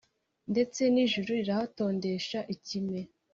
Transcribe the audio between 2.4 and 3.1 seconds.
ikime.